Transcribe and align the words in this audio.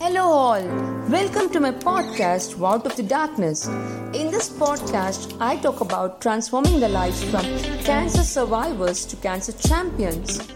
Hello, 0.00 0.24
all. 0.24 0.62
Welcome 1.10 1.50
to 1.50 1.60
my 1.60 1.72
podcast, 1.72 2.58
Out 2.64 2.86
of 2.86 2.96
the 2.96 3.02
Darkness. 3.02 3.66
In 4.14 4.30
this 4.30 4.48
podcast, 4.48 5.36
I 5.38 5.56
talk 5.56 5.82
about 5.82 6.22
transforming 6.22 6.80
the 6.80 6.88
lives 6.88 7.22
from 7.24 7.44
cancer 7.84 8.22
survivors 8.22 9.04
to 9.04 9.16
cancer 9.16 9.52
champions. 9.52 10.48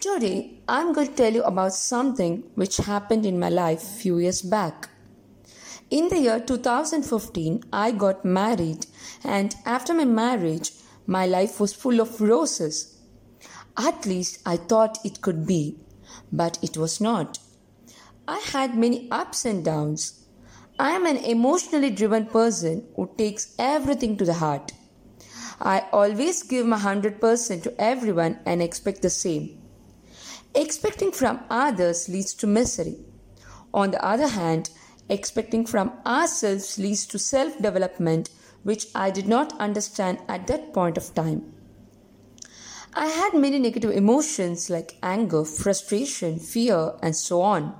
Today, 0.00 0.58
I'm 0.66 0.94
going 0.94 1.08
to 1.08 1.14
tell 1.14 1.34
you 1.34 1.42
about 1.42 1.74
something 1.74 2.44
which 2.54 2.78
happened 2.78 3.26
in 3.26 3.38
my 3.38 3.50
life 3.50 3.82
few 3.82 4.18
years 4.18 4.40
back. 4.40 4.88
In 5.90 6.08
the 6.08 6.18
year 6.18 6.40
2015, 6.40 7.64
I 7.74 7.92
got 7.92 8.24
married, 8.24 8.86
and 9.22 9.54
after 9.66 9.92
my 9.92 10.06
marriage, 10.06 10.72
my 11.06 11.26
life 11.26 11.60
was 11.60 11.74
full 11.74 12.00
of 12.00 12.22
roses. 12.22 12.95
At 13.78 14.06
least 14.06 14.40
I 14.46 14.56
thought 14.56 15.04
it 15.04 15.20
could 15.20 15.46
be, 15.46 15.76
but 16.32 16.58
it 16.62 16.76
was 16.76 17.00
not. 17.00 17.38
I 18.26 18.38
had 18.38 18.76
many 18.76 19.08
ups 19.10 19.44
and 19.44 19.64
downs. 19.64 20.24
I 20.78 20.92
am 20.92 21.06
an 21.06 21.18
emotionally 21.18 21.90
driven 21.90 22.26
person 22.26 22.86
who 22.96 23.10
takes 23.18 23.54
everything 23.58 24.16
to 24.16 24.24
the 24.24 24.34
heart. 24.34 24.72
I 25.60 25.84
always 25.92 26.42
give 26.42 26.66
my 26.66 26.78
100% 26.78 27.62
to 27.62 27.80
everyone 27.80 28.40
and 28.44 28.62
expect 28.62 29.02
the 29.02 29.10
same. 29.10 29.62
Expecting 30.54 31.12
from 31.12 31.40
others 31.50 32.08
leads 32.08 32.34
to 32.34 32.46
misery. 32.46 32.96
On 33.74 33.90
the 33.90 34.02
other 34.04 34.28
hand, 34.28 34.70
expecting 35.08 35.66
from 35.66 35.92
ourselves 36.06 36.78
leads 36.78 37.06
to 37.06 37.18
self 37.18 37.56
development, 37.58 38.30
which 38.62 38.86
I 38.94 39.10
did 39.10 39.28
not 39.28 39.52
understand 39.60 40.18
at 40.28 40.46
that 40.46 40.72
point 40.72 40.96
of 40.96 41.14
time. 41.14 41.55
I 42.94 43.06
had 43.06 43.34
many 43.34 43.58
negative 43.58 43.90
emotions 43.90 44.70
like 44.70 44.96
anger, 45.02 45.44
frustration, 45.44 46.38
fear, 46.38 46.92
and 47.02 47.14
so 47.14 47.42
on. 47.42 47.74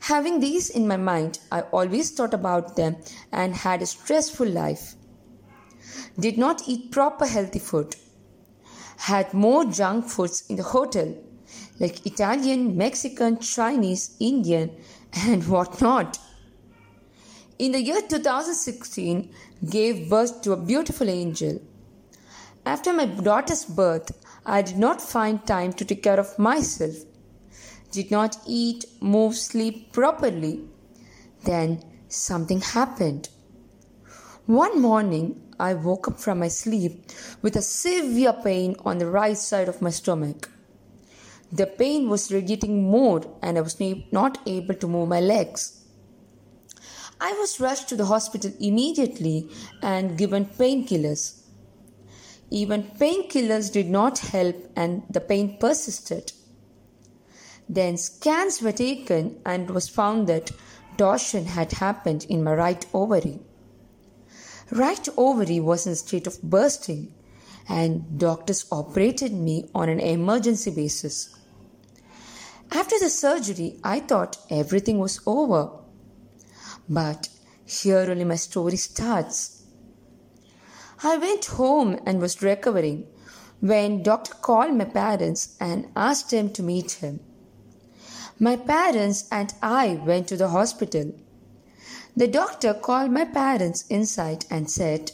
Having 0.00 0.40
these 0.40 0.68
in 0.68 0.86
my 0.86 0.98
mind, 0.98 1.38
I 1.50 1.62
always 1.62 2.10
thought 2.10 2.34
about 2.34 2.76
them 2.76 2.96
and 3.32 3.54
had 3.54 3.80
a 3.80 3.86
stressful 3.86 4.46
life. 4.46 4.96
Did 6.18 6.36
not 6.36 6.68
eat 6.68 6.92
proper 6.92 7.26
healthy 7.26 7.58
food. 7.58 7.96
Had 8.98 9.32
more 9.32 9.64
junk 9.64 10.06
foods 10.06 10.44
in 10.48 10.56
the 10.56 10.62
hotel, 10.62 11.16
like 11.80 12.06
Italian, 12.06 12.76
Mexican, 12.76 13.38
Chinese, 13.40 14.16
Indian, 14.20 14.70
and 15.12 15.46
whatnot. 15.48 16.18
In 17.58 17.72
the 17.72 17.80
year 17.80 18.02
2016, 18.02 19.32
gave 19.70 20.10
birth 20.10 20.42
to 20.42 20.52
a 20.52 20.56
beautiful 20.56 21.08
angel. 21.08 21.60
After 22.66 22.92
my 22.92 23.06
daughter's 23.06 23.64
birth, 23.64 24.10
I 24.46 24.62
did 24.62 24.78
not 24.78 25.00
find 25.00 25.46
time 25.46 25.72
to 25.74 25.84
take 25.84 26.02
care 26.02 26.20
of 26.20 26.38
myself 26.38 26.94
did 27.94 28.10
not 28.10 28.36
eat, 28.44 28.84
move, 29.00 29.36
sleep 29.36 29.92
properly. 29.92 30.64
Then 31.44 31.80
something 32.08 32.60
happened. 32.60 33.28
One 34.46 34.82
morning, 34.82 35.40
I 35.60 35.74
woke 35.74 36.08
up 36.08 36.18
from 36.18 36.40
my 36.40 36.48
sleep 36.48 37.12
with 37.40 37.54
a 37.54 37.62
severe 37.62 38.32
pain 38.32 38.74
on 38.84 38.98
the 38.98 39.06
right 39.06 39.38
side 39.38 39.68
of 39.68 39.80
my 39.80 39.90
stomach. 39.90 40.50
The 41.52 41.68
pain 41.68 42.08
was 42.08 42.32
radiating 42.32 42.82
more, 42.82 43.22
and 43.40 43.56
I 43.56 43.60
was 43.60 43.78
not 44.10 44.38
able 44.44 44.74
to 44.74 44.88
move 44.88 45.08
my 45.08 45.20
legs. 45.20 45.84
I 47.20 47.32
was 47.34 47.60
rushed 47.60 47.88
to 47.90 47.96
the 47.96 48.06
hospital 48.06 48.52
immediately 48.58 49.48
and 49.82 50.18
given 50.18 50.46
painkillers. 50.46 51.43
Even 52.50 52.84
painkillers 52.84 53.72
did 53.72 53.88
not 53.88 54.18
help, 54.18 54.70
and 54.76 55.02
the 55.10 55.20
pain 55.20 55.56
persisted. 55.58 56.32
Then 57.68 57.96
scans 57.96 58.60
were 58.60 58.72
taken 58.72 59.40
and 59.44 59.70
was 59.70 59.88
found 59.88 60.26
that 60.28 60.50
torsion 60.96 61.46
had 61.46 61.72
happened 61.72 62.26
in 62.28 62.44
my 62.44 62.54
right 62.54 62.84
ovary. 62.92 63.40
Right 64.70 65.08
ovary 65.16 65.60
was 65.60 65.86
in 65.86 65.92
a 65.92 65.96
state 65.96 66.26
of 66.26 66.42
bursting 66.42 67.14
and 67.68 68.18
doctors 68.18 68.66
operated 68.70 69.32
me 69.32 69.70
on 69.74 69.88
an 69.88 70.00
emergency 70.00 70.70
basis. 70.70 71.34
After 72.70 72.98
the 72.98 73.10
surgery, 73.10 73.78
I 73.82 74.00
thought 74.00 74.36
everything 74.50 74.98
was 74.98 75.20
over. 75.26 75.70
But 76.88 77.28
here 77.64 78.06
only 78.10 78.24
my 78.24 78.36
story 78.36 78.76
starts. 78.76 79.63
I 81.04 81.18
went 81.18 81.44
home 81.44 82.00
and 82.06 82.18
was 82.18 82.40
recovering 82.40 83.06
when 83.60 84.02
doctor 84.02 84.34
called 84.34 84.74
my 84.74 84.86
parents 84.86 85.54
and 85.60 85.88
asked 85.94 86.30
them 86.30 86.50
to 86.54 86.62
meet 86.62 86.92
him. 86.92 87.20
My 88.38 88.56
parents 88.56 89.26
and 89.30 89.52
I 89.62 90.00
went 90.04 90.28
to 90.28 90.36
the 90.36 90.48
hospital. 90.48 91.14
The 92.16 92.26
doctor 92.26 92.72
called 92.72 93.10
my 93.10 93.26
parents 93.26 93.86
inside 93.88 94.46
and 94.50 94.70
said, 94.70 95.12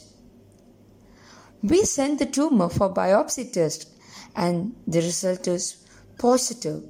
We 1.61 1.83
sent 1.83 2.19
the 2.19 2.25
tumor 2.25 2.69
for 2.69 2.93
biopsy 2.93 3.51
test 3.51 3.89
and 4.35 4.75
the 4.87 5.01
result 5.01 5.47
is 5.47 5.77
positive. 6.17 6.83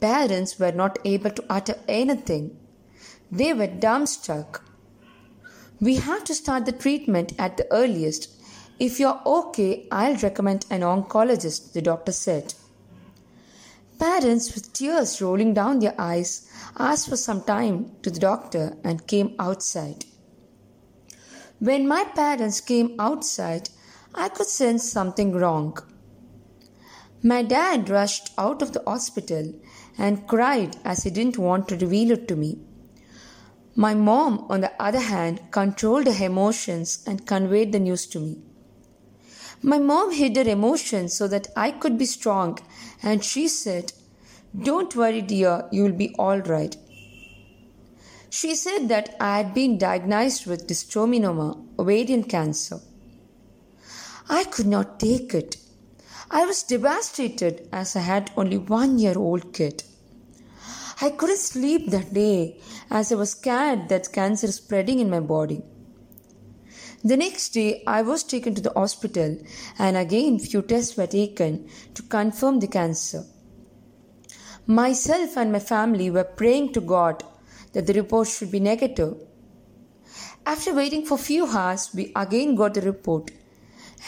Parents 0.00 0.58
were 0.58 0.72
not 0.72 0.98
able 1.04 1.30
to 1.30 1.44
utter 1.48 1.76
anything. 1.88 2.58
They 3.30 3.54
were 3.54 3.68
dumbstruck. 3.68 4.60
We 5.82 5.96
have 5.96 6.22
to 6.24 6.34
start 6.36 6.64
the 6.64 6.70
treatment 6.70 7.32
at 7.40 7.56
the 7.56 7.66
earliest. 7.72 8.30
If 8.78 9.00
you're 9.00 9.20
okay, 9.26 9.88
I'll 9.90 10.14
recommend 10.14 10.64
an 10.70 10.82
oncologist, 10.82 11.72
the 11.72 11.82
doctor 11.82 12.12
said. 12.12 12.54
Parents, 13.98 14.54
with 14.54 14.72
tears 14.72 15.20
rolling 15.20 15.54
down 15.54 15.80
their 15.80 16.00
eyes, 16.00 16.48
asked 16.78 17.08
for 17.08 17.16
some 17.16 17.42
time 17.42 17.96
to 18.02 18.12
the 18.12 18.20
doctor 18.20 18.76
and 18.84 19.08
came 19.08 19.34
outside. 19.40 20.04
When 21.58 21.88
my 21.88 22.04
parents 22.04 22.60
came 22.60 22.94
outside, 23.00 23.70
I 24.14 24.28
could 24.28 24.46
sense 24.46 24.88
something 24.88 25.32
wrong. 25.32 25.78
My 27.24 27.42
dad 27.42 27.90
rushed 27.90 28.30
out 28.38 28.62
of 28.62 28.72
the 28.72 28.84
hospital 28.86 29.52
and 29.98 30.28
cried 30.28 30.76
as 30.84 31.02
he 31.02 31.10
didn't 31.10 31.38
want 31.38 31.66
to 31.70 31.76
reveal 31.76 32.12
it 32.12 32.28
to 32.28 32.36
me. 32.36 32.60
My 33.74 33.94
mom, 33.94 34.46
on 34.50 34.60
the 34.60 34.72
other 34.78 35.00
hand, 35.00 35.40
controlled 35.50 36.06
her 36.06 36.24
emotions 36.24 37.02
and 37.06 37.26
conveyed 37.26 37.72
the 37.72 37.80
news 37.80 38.06
to 38.08 38.20
me. 38.20 38.38
My 39.62 39.78
mom 39.78 40.12
hid 40.12 40.36
her 40.36 40.48
emotions 40.48 41.14
so 41.14 41.26
that 41.28 41.48
I 41.56 41.70
could 41.70 41.96
be 41.96 42.04
strong, 42.04 42.58
and 43.02 43.24
she 43.24 43.48
said, 43.48 43.92
Don't 44.60 44.94
worry, 44.94 45.22
dear, 45.22 45.68
you'll 45.70 45.92
be 45.92 46.14
all 46.18 46.40
right. 46.40 46.76
She 48.28 48.54
said 48.54 48.88
that 48.88 49.16
I 49.20 49.38
had 49.38 49.54
been 49.54 49.78
diagnosed 49.78 50.46
with 50.46 50.66
dysgerminoma, 50.66 51.78
ovarian 51.78 52.24
cancer. 52.24 52.80
I 54.28 54.44
could 54.44 54.66
not 54.66 54.98
take 54.98 55.32
it. 55.34 55.56
I 56.30 56.44
was 56.44 56.62
devastated 56.62 57.68
as 57.72 57.94
I 57.94 58.00
had 58.00 58.30
only 58.36 58.58
one 58.58 58.98
year 58.98 59.18
old 59.18 59.52
kid. 59.52 59.84
I 61.02 61.10
couldn't 61.10 61.38
sleep 61.38 61.90
that 61.90 62.14
day 62.14 62.60
as 62.88 63.10
I 63.10 63.16
was 63.16 63.30
scared 63.30 63.88
that 63.88 64.12
cancer 64.12 64.46
is 64.46 64.54
spreading 64.54 65.00
in 65.00 65.10
my 65.10 65.18
body. 65.18 65.60
The 67.02 67.16
next 67.16 67.48
day, 67.48 67.82
I 67.88 68.02
was 68.02 68.22
taken 68.22 68.54
to 68.54 68.62
the 68.62 68.72
hospital 68.72 69.36
and 69.80 69.96
again 69.96 70.38
few 70.38 70.62
tests 70.62 70.96
were 70.96 71.08
taken 71.08 71.68
to 71.94 72.04
confirm 72.04 72.60
the 72.60 72.68
cancer. 72.68 73.24
Myself 74.68 75.36
and 75.36 75.50
my 75.50 75.58
family 75.58 76.08
were 76.08 76.22
praying 76.22 76.72
to 76.74 76.80
God 76.80 77.24
that 77.72 77.88
the 77.88 77.94
report 77.94 78.28
should 78.28 78.52
be 78.52 78.60
negative. 78.60 79.16
After 80.46 80.72
waiting 80.72 81.04
for 81.04 81.18
few 81.18 81.46
hours, 81.46 81.90
we 81.92 82.12
again 82.14 82.54
got 82.54 82.74
the 82.74 82.80
report 82.80 83.32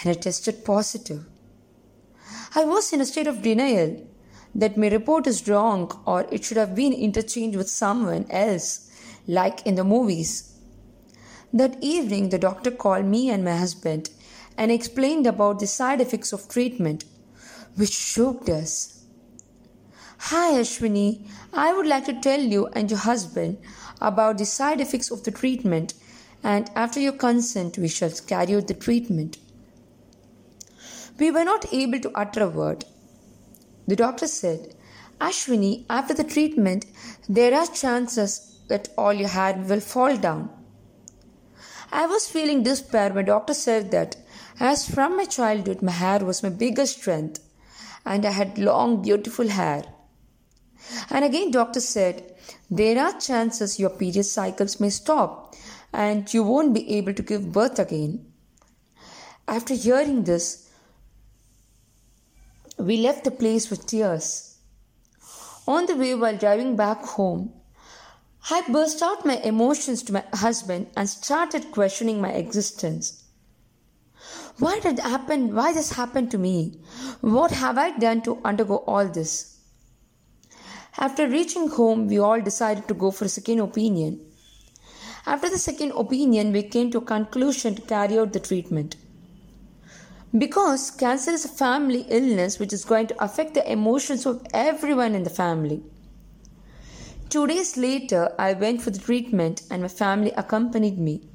and 0.00 0.16
it 0.16 0.22
tested 0.22 0.64
positive. 0.64 1.26
I 2.54 2.64
was 2.64 2.92
in 2.92 3.00
a 3.00 3.04
state 3.04 3.26
of 3.26 3.42
denial 3.42 4.06
that 4.54 4.76
my 4.76 4.88
report 4.88 5.26
is 5.26 5.48
wrong 5.48 5.90
or 6.06 6.26
it 6.30 6.44
should 6.44 6.56
have 6.56 6.74
been 6.74 6.92
interchanged 6.92 7.56
with 7.56 7.68
someone 7.68 8.26
else, 8.30 8.90
like 9.26 9.66
in 9.66 9.74
the 9.74 9.84
movies. 9.84 10.52
That 11.52 11.76
evening, 11.80 12.28
the 12.28 12.38
doctor 12.38 12.70
called 12.70 13.04
me 13.04 13.30
and 13.30 13.44
my 13.44 13.56
husband 13.56 14.10
and 14.56 14.70
explained 14.70 15.26
about 15.26 15.58
the 15.58 15.66
side 15.66 16.00
effects 16.00 16.32
of 16.32 16.48
treatment, 16.48 17.04
which 17.76 17.92
shocked 17.92 18.48
us. 18.48 19.04
Hi 20.18 20.52
Ashwini, 20.52 21.26
I 21.52 21.72
would 21.72 21.86
like 21.86 22.06
to 22.06 22.20
tell 22.20 22.40
you 22.40 22.66
and 22.68 22.90
your 22.90 23.00
husband 23.00 23.58
about 24.00 24.38
the 24.38 24.46
side 24.46 24.80
effects 24.80 25.10
of 25.10 25.24
the 25.24 25.30
treatment, 25.30 25.94
and 26.42 26.70
after 26.74 27.00
your 27.00 27.12
consent, 27.12 27.78
we 27.78 27.88
shall 27.88 28.10
carry 28.10 28.54
out 28.54 28.68
the 28.68 28.74
treatment. 28.74 29.38
We 31.18 31.30
were 31.30 31.44
not 31.44 31.72
able 31.72 32.00
to 32.00 32.12
utter 32.14 32.44
a 32.44 32.48
word. 32.48 32.84
The 33.86 33.96
doctor 33.96 34.26
said, 34.26 34.74
Ashwini, 35.20 35.84
after 35.88 36.14
the 36.14 36.24
treatment, 36.24 36.86
there 37.28 37.54
are 37.54 37.66
chances 37.66 38.60
that 38.68 38.88
all 38.96 39.12
your 39.12 39.28
hair 39.28 39.54
will 39.68 39.80
fall 39.80 40.16
down. 40.16 40.50
I 41.92 42.06
was 42.06 42.28
feeling 42.28 42.62
despair 42.62 43.12
when 43.12 43.26
doctor 43.26 43.54
said 43.54 43.90
that 43.92 44.16
As 44.58 44.88
from 44.88 45.16
my 45.16 45.24
childhood, 45.24 45.82
my 45.82 45.92
hair 45.92 46.24
was 46.24 46.42
my 46.42 46.48
biggest 46.48 46.98
strength, 46.98 47.40
and 48.06 48.24
I 48.24 48.30
had 48.30 48.58
long, 48.58 49.02
beautiful 49.02 49.48
hair. 49.48 49.84
And 51.10 51.24
again, 51.24 51.50
doctor 51.50 51.80
said, 51.80 52.34
there 52.70 52.98
are 52.98 53.18
chances 53.18 53.78
your 53.78 53.90
period 53.90 54.24
cycles 54.24 54.80
may 54.80 54.90
stop 54.90 55.54
and 55.92 56.32
you 56.32 56.42
won't 56.42 56.74
be 56.74 56.96
able 56.96 57.14
to 57.14 57.22
give 57.22 57.52
birth 57.52 57.78
again. 57.78 58.26
After 59.46 59.74
hearing 59.74 60.24
this, 60.24 60.63
we 62.78 62.96
left 62.96 63.24
the 63.24 63.30
place 63.30 63.70
with 63.70 63.86
tears. 63.86 64.58
On 65.66 65.86
the 65.86 65.96
way 65.96 66.14
while 66.14 66.36
driving 66.36 66.76
back 66.76 67.02
home, 67.04 67.52
I 68.50 68.62
burst 68.68 69.00
out 69.02 69.24
my 69.24 69.36
emotions 69.38 70.02
to 70.02 70.12
my 70.12 70.24
husband 70.34 70.88
and 70.96 71.08
started 71.08 71.72
questioning 71.72 72.20
my 72.20 72.30
existence. 72.30 73.24
Why 74.58 74.80
did 74.80 74.98
happen? 74.98 75.54
Why 75.54 75.72
this 75.72 75.92
happened 75.92 76.30
to 76.32 76.38
me? 76.38 76.78
What 77.20 77.50
have 77.52 77.78
I 77.78 77.96
done 77.96 78.22
to 78.22 78.40
undergo 78.44 78.76
all 78.86 79.08
this? 79.08 79.58
After 80.98 81.26
reaching 81.26 81.68
home, 81.68 82.06
we 82.06 82.18
all 82.18 82.40
decided 82.40 82.86
to 82.88 82.94
go 82.94 83.10
for 83.10 83.24
a 83.24 83.28
second 83.28 83.60
opinion. 83.60 84.20
After 85.26 85.48
the 85.48 85.58
second 85.58 85.92
opinion, 85.92 86.52
we 86.52 86.62
came 86.64 86.90
to 86.90 86.98
a 86.98 87.04
conclusion 87.04 87.74
to 87.74 87.82
carry 87.82 88.18
out 88.18 88.32
the 88.32 88.40
treatment. 88.40 88.96
Because 90.36 90.90
cancer 90.90 91.30
is 91.30 91.44
a 91.44 91.48
family 91.48 92.06
illness 92.08 92.58
which 92.58 92.72
is 92.72 92.84
going 92.84 93.06
to 93.06 93.24
affect 93.24 93.54
the 93.54 93.70
emotions 93.70 94.26
of 94.26 94.44
everyone 94.52 95.14
in 95.14 95.22
the 95.22 95.30
family. 95.30 95.80
Two 97.28 97.46
days 97.46 97.76
later, 97.76 98.34
I 98.36 98.54
went 98.54 98.82
for 98.82 98.90
the 98.90 98.98
treatment 98.98 99.62
and 99.70 99.82
my 99.82 99.88
family 99.88 100.32
accompanied 100.32 100.98
me. 100.98 101.28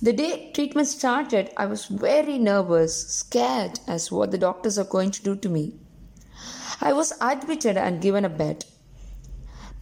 The 0.00 0.12
day 0.12 0.52
treatment 0.54 0.86
started, 0.86 1.50
I 1.56 1.66
was 1.66 1.86
very 1.86 2.38
nervous, 2.38 3.08
scared 3.08 3.80
as 3.88 4.12
what 4.12 4.30
the 4.30 4.38
doctors 4.38 4.78
are 4.78 4.84
going 4.84 5.10
to 5.10 5.22
do 5.22 5.34
to 5.34 5.48
me. 5.48 5.74
I 6.80 6.92
was 6.92 7.12
admitted 7.20 7.76
and 7.76 8.00
given 8.00 8.24
a 8.24 8.28
bed. 8.28 8.66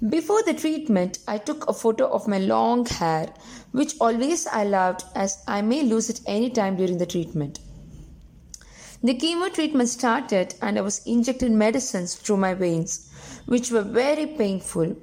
Before 0.08 0.42
the 0.42 0.54
treatment, 0.54 1.18
I 1.28 1.36
took 1.36 1.68
a 1.68 1.74
photo 1.74 2.06
of 2.08 2.26
my 2.26 2.38
long 2.38 2.86
hair, 2.86 3.34
which 3.72 3.96
always 4.00 4.46
I 4.46 4.64
loved 4.64 5.04
as 5.14 5.42
I 5.46 5.60
may 5.60 5.82
lose 5.82 6.08
it 6.08 6.20
any 6.26 6.48
time 6.48 6.76
during 6.76 6.96
the 6.96 7.06
treatment. 7.06 7.58
The 9.04 9.14
chemo 9.14 9.52
treatment 9.52 9.90
started 9.90 10.54
and 10.62 10.78
I 10.78 10.80
was 10.80 11.02
injected 11.04 11.52
medicines 11.52 12.14
through 12.14 12.38
my 12.38 12.54
veins, 12.54 13.10
which 13.44 13.70
were 13.70 13.82
very 13.82 14.24
painful. 14.24 14.96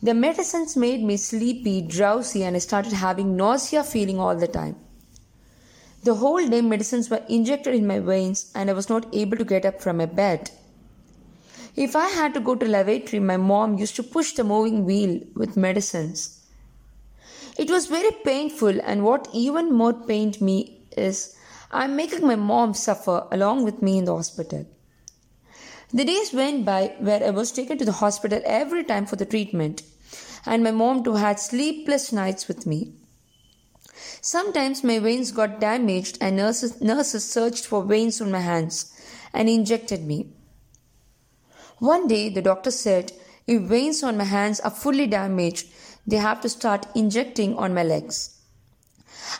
The 0.00 0.14
medicines 0.14 0.76
made 0.76 1.02
me 1.02 1.16
sleepy, 1.16 1.82
drowsy, 1.82 2.44
and 2.44 2.54
I 2.54 2.60
started 2.60 2.92
having 2.92 3.34
nausea 3.36 3.82
feeling 3.82 4.20
all 4.20 4.36
the 4.36 4.46
time. 4.46 4.76
The 6.04 6.14
whole 6.14 6.46
day, 6.48 6.60
medicines 6.60 7.10
were 7.10 7.24
injected 7.28 7.74
in 7.74 7.88
my 7.88 7.98
veins, 7.98 8.52
and 8.54 8.70
I 8.70 8.72
was 8.72 8.88
not 8.88 9.12
able 9.12 9.36
to 9.36 9.44
get 9.44 9.66
up 9.66 9.82
from 9.82 9.96
my 9.96 10.06
bed. 10.06 10.52
If 11.74 11.96
I 11.96 12.06
had 12.06 12.34
to 12.34 12.40
go 12.40 12.54
to 12.54 12.68
lavatory, 12.68 13.18
my 13.18 13.36
mom 13.36 13.78
used 13.78 13.96
to 13.96 14.04
push 14.04 14.34
the 14.34 14.44
moving 14.44 14.84
wheel 14.84 15.20
with 15.34 15.56
medicines. 15.56 16.46
It 17.58 17.68
was 17.68 17.86
very 17.86 18.12
painful, 18.24 18.80
and 18.80 19.02
what 19.02 19.28
even 19.32 19.72
more 19.72 19.92
pained 19.92 20.40
me 20.40 20.84
is 20.96 21.34
I'm 21.72 21.96
making 21.96 22.26
my 22.26 22.36
mom 22.36 22.74
suffer 22.74 23.26
along 23.32 23.64
with 23.64 23.80
me 23.80 23.96
in 23.98 24.04
the 24.04 24.14
hospital. 24.14 24.66
The 25.92 26.04
days 26.04 26.32
went 26.32 26.66
by 26.66 26.94
where 26.98 27.24
I 27.24 27.30
was 27.30 27.50
taken 27.50 27.78
to 27.78 27.84
the 27.84 27.92
hospital 27.92 28.42
every 28.44 28.84
time 28.84 29.06
for 29.06 29.16
the 29.16 29.24
treatment, 29.24 29.82
and 30.44 30.62
my 30.62 30.70
mom 30.70 31.02
too 31.02 31.14
had 31.14 31.40
sleepless 31.40 32.12
nights 32.12 32.46
with 32.46 32.66
me. 32.66 32.92
Sometimes 34.20 34.84
my 34.84 34.98
veins 34.98 35.32
got 35.32 35.60
damaged, 35.60 36.18
and 36.20 36.36
nurses, 36.36 36.80
nurses 36.80 37.30
searched 37.30 37.66
for 37.66 37.84
veins 37.84 38.20
on 38.20 38.30
my 38.30 38.40
hands 38.40 38.92
and 39.32 39.48
injected 39.48 40.04
me. 40.04 40.28
One 41.78 42.06
day, 42.06 42.28
the 42.28 42.42
doctor 42.42 42.70
said, 42.70 43.12
if 43.46 43.62
veins 43.62 44.02
on 44.02 44.16
my 44.16 44.24
hands 44.24 44.60
are 44.60 44.70
fully 44.70 45.06
damaged, 45.06 45.72
they 46.06 46.16
have 46.16 46.40
to 46.42 46.48
start 46.48 46.86
injecting 46.94 47.56
on 47.56 47.74
my 47.74 47.82
legs. 47.82 48.41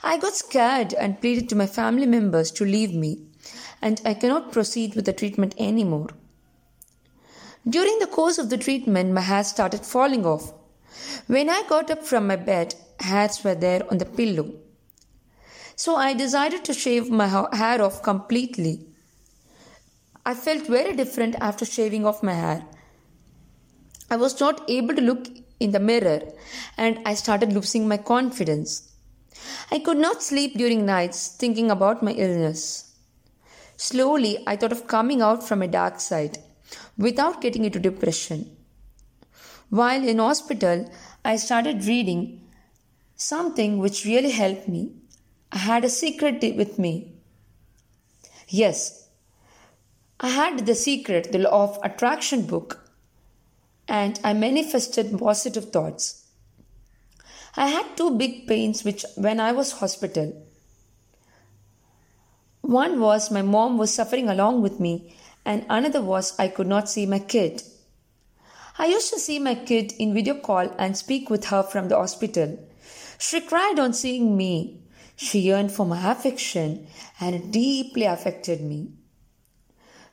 I 0.02 0.16
got 0.18 0.34
scared 0.34 0.94
and 0.94 1.20
pleaded 1.20 1.48
to 1.48 1.56
my 1.56 1.66
family 1.66 2.06
members 2.06 2.50
to 2.52 2.64
leave 2.64 2.94
me, 2.94 3.26
and 3.80 4.00
I 4.04 4.14
cannot 4.14 4.52
proceed 4.52 4.94
with 4.94 5.04
the 5.04 5.12
treatment 5.12 5.54
anymore. 5.58 6.08
During 7.68 7.98
the 7.98 8.06
course 8.06 8.38
of 8.38 8.50
the 8.50 8.58
treatment, 8.58 9.12
my 9.12 9.20
hair 9.20 9.44
started 9.44 9.86
falling 9.86 10.26
off. 10.26 10.52
When 11.26 11.48
I 11.48 11.62
got 11.68 11.90
up 11.90 12.04
from 12.04 12.26
my 12.26 12.36
bed, 12.36 12.74
hairs 13.00 13.42
were 13.44 13.54
there 13.54 13.82
on 13.90 13.98
the 13.98 14.04
pillow. 14.04 14.52
So 15.76 15.96
I 15.96 16.12
decided 16.12 16.64
to 16.64 16.74
shave 16.74 17.10
my 17.10 17.26
hair 17.26 17.82
off 17.82 18.02
completely. 18.02 18.86
I 20.24 20.34
felt 20.34 20.66
very 20.66 20.94
different 20.94 21.34
after 21.40 21.64
shaving 21.64 22.06
off 22.06 22.22
my 22.22 22.34
hair. 22.34 22.64
I 24.10 24.16
was 24.16 24.38
not 24.38 24.68
able 24.70 24.94
to 24.94 25.00
look 25.00 25.26
in 25.58 25.72
the 25.72 25.80
mirror 25.80 26.20
and 26.76 27.00
I 27.06 27.14
started 27.14 27.52
losing 27.52 27.88
my 27.88 27.96
confidence. 27.96 28.91
I 29.70 29.78
could 29.78 29.98
not 29.98 30.22
sleep 30.22 30.56
during 30.56 30.84
nights 30.86 31.28
thinking 31.28 31.70
about 31.70 32.02
my 32.02 32.12
illness. 32.12 32.94
Slowly, 33.76 34.42
I 34.46 34.56
thought 34.56 34.72
of 34.72 34.86
coming 34.86 35.22
out 35.22 35.46
from 35.46 35.62
a 35.62 35.68
dark 35.68 36.00
side 36.00 36.38
without 36.96 37.40
getting 37.40 37.64
into 37.64 37.78
depression. 37.78 38.56
While 39.70 40.06
in 40.06 40.18
hospital, 40.18 40.90
I 41.24 41.36
started 41.36 41.86
reading 41.86 42.42
something 43.16 43.78
which 43.78 44.04
really 44.04 44.30
helped 44.30 44.68
me. 44.68 44.92
I 45.50 45.58
had 45.58 45.84
a 45.84 45.88
secret 45.88 46.42
with 46.56 46.78
me. 46.78 47.12
Yes, 48.48 49.08
I 50.20 50.28
had 50.28 50.66
the 50.66 50.74
secret, 50.74 51.32
the 51.32 51.38
law 51.38 51.64
of 51.64 51.78
attraction 51.82 52.42
book, 52.42 52.88
and 53.88 54.20
I 54.22 54.32
manifested 54.32 55.18
positive 55.18 55.72
thoughts. 55.72 56.21
I 57.54 57.68
had 57.68 57.96
two 57.96 58.16
big 58.16 58.46
pains 58.46 58.82
which 58.82 59.04
when 59.16 59.38
I 59.38 59.52
was 59.52 59.72
hospital. 59.72 60.46
One 62.62 63.00
was 63.00 63.30
my 63.30 63.42
mom 63.42 63.76
was 63.76 63.92
suffering 63.92 64.28
along 64.28 64.62
with 64.62 64.80
me 64.80 65.14
and 65.44 65.66
another 65.68 66.00
was 66.00 66.38
I 66.38 66.48
could 66.48 66.66
not 66.66 66.88
see 66.88 67.04
my 67.04 67.18
kid. 67.18 67.62
I 68.78 68.86
used 68.86 69.12
to 69.12 69.18
see 69.18 69.38
my 69.38 69.54
kid 69.54 69.92
in 69.98 70.14
video 70.14 70.34
call 70.34 70.74
and 70.78 70.96
speak 70.96 71.28
with 71.28 71.46
her 71.46 71.62
from 71.62 71.88
the 71.88 71.96
hospital. 71.96 72.58
She 73.18 73.40
cried 73.40 73.78
on 73.78 73.92
seeing 73.92 74.36
me. 74.36 74.80
She 75.16 75.40
yearned 75.40 75.72
for 75.72 75.84
my 75.84 76.10
affection 76.10 76.86
and 77.20 77.34
it 77.34 77.50
deeply 77.50 78.04
affected 78.04 78.62
me. 78.62 78.92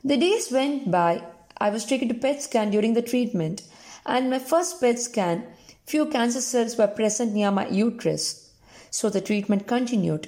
The 0.04 0.18
days 0.18 0.52
went 0.52 0.92
by. 0.92 1.24
I 1.58 1.70
was 1.70 1.86
taken 1.86 2.10
to 2.10 2.14
PET 2.14 2.42
scan 2.42 2.72
during 2.72 2.94
the 2.94 3.02
treatment 3.02 3.64
and 4.06 4.30
my 4.30 4.40
first 4.40 4.82
PET 4.82 5.00
scan 5.00 5.48
Few 5.90 6.06
cancer 6.06 6.40
cells 6.40 6.78
were 6.78 6.86
present 6.86 7.34
near 7.34 7.50
my 7.50 7.68
uterus, 7.68 8.52
so 8.92 9.10
the 9.10 9.22
treatment 9.22 9.66
continued. 9.66 10.28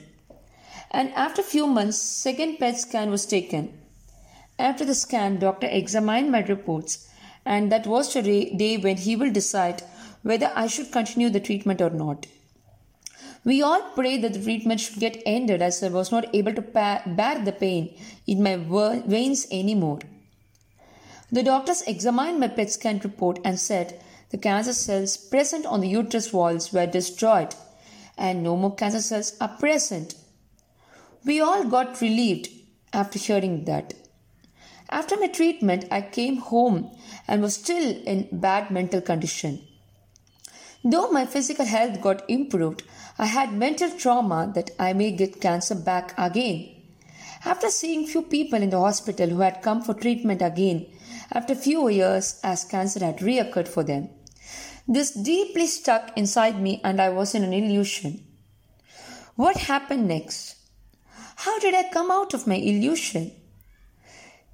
And 0.89 1.13
after 1.13 1.43
few 1.43 1.67
months, 1.67 1.99
second 1.99 2.57
PET 2.57 2.79
scan 2.79 3.11
was 3.11 3.27
taken. 3.27 3.71
After 4.57 4.83
the 4.83 4.95
scan, 4.95 5.37
doctor 5.37 5.67
examined 5.69 6.31
my 6.31 6.41
reports, 6.41 7.07
and 7.45 7.71
that 7.71 7.85
was 7.85 8.11
the 8.11 8.21
day 8.55 8.77
when 8.77 8.97
he 8.97 9.15
will 9.15 9.31
decide 9.31 9.83
whether 10.23 10.51
I 10.55 10.65
should 10.65 10.91
continue 10.91 11.29
the 11.29 11.39
treatment 11.39 11.79
or 11.79 11.91
not. 11.91 12.25
We 13.45 13.61
all 13.61 13.83
prayed 13.91 14.23
that 14.23 14.33
the 14.33 14.41
treatment 14.41 14.79
should 14.79 14.99
get 14.99 15.21
ended 15.27 15.61
as 15.61 15.83
I 15.83 15.89
was 15.89 16.11
not 16.11 16.33
able 16.33 16.55
to 16.55 16.63
bear 16.63 17.03
the 17.45 17.51
pain 17.51 17.95
in 18.25 18.41
my 18.41 18.55
veins 19.05 19.45
anymore. 19.51 19.99
The 21.31 21.43
doctors 21.43 21.83
examined 21.83 22.39
my 22.39 22.47
PET 22.47 22.71
scan 22.71 22.97
report 23.03 23.37
and 23.45 23.59
said 23.59 24.01
the 24.31 24.37
cancer 24.37 24.73
cells 24.73 25.17
present 25.17 25.65
on 25.65 25.81
the 25.81 25.89
uterus 25.89 26.31
walls 26.31 26.71
were 26.71 26.85
destroyed 26.87 27.53
and 28.17 28.41
no 28.43 28.55
more 28.55 28.73
cancer 28.75 29.01
cells 29.01 29.35
are 29.41 29.57
present. 29.59 30.15
We 31.25 31.41
all 31.41 31.65
got 31.65 32.01
relieved 32.01 32.49
after 32.93 33.19
hearing 33.19 33.65
that. 33.65 33.93
After 34.89 35.17
my 35.17 35.27
treatment, 35.27 35.85
I 35.91 36.01
came 36.01 36.37
home 36.37 36.91
and 37.27 37.41
was 37.41 37.55
still 37.55 37.95
in 38.05 38.27
bad 38.31 38.71
mental 38.71 39.01
condition. 39.01 39.61
Though 40.83 41.11
my 41.11 41.25
physical 41.25 41.65
health 41.65 42.01
got 42.01 42.29
improved, 42.29 42.83
I 43.19 43.25
had 43.25 43.53
mental 43.53 43.89
trauma 43.91 44.51
that 44.55 44.71
I 44.79 44.93
may 44.93 45.11
get 45.11 45.39
cancer 45.39 45.75
back 45.75 46.13
again. 46.17 46.75
After 47.45 47.69
seeing 47.69 48.07
few 48.07 48.23
people 48.23 48.61
in 48.61 48.69
the 48.69 48.79
hospital 48.79 49.29
who 49.29 49.41
had 49.41 49.61
come 49.61 49.81
for 49.81 49.93
treatment 49.93 50.41
again, 50.41 50.87
after 51.31 51.55
few 51.55 51.87
years 51.89 52.39
as 52.43 52.65
cancer 52.65 53.03
had 53.05 53.19
reoccurred 53.19 53.67
for 53.67 53.83
them, 53.83 54.09
this 54.87 55.11
deeply 55.11 55.67
stuck 55.67 56.17
inside 56.17 56.61
me 56.61 56.81
and 56.83 57.01
I 57.01 57.09
was 57.09 57.35
in 57.35 57.43
an 57.43 57.53
illusion. 57.53 58.25
What 59.35 59.57
happened 59.57 60.07
next? 60.07 60.55
How 61.37 61.59
did 61.59 61.73
I 61.73 61.89
come 61.91 62.11
out 62.11 62.33
of 62.33 62.47
my 62.47 62.55
illusion? 62.55 63.31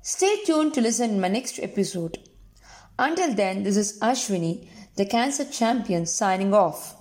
Stay 0.01 0.43
tuned 0.45 0.73
to 0.73 0.81
listen 0.81 1.19
my 1.19 1.27
next 1.27 1.59
episode. 1.59 2.17
Until 2.99 3.33
then, 3.33 3.63
this 3.63 3.77
is 3.77 3.99
Ashwini, 3.99 4.67
the 4.95 5.05
cancer 5.05 5.45
champion, 5.45 6.05
signing 6.05 6.53
off. 6.53 6.96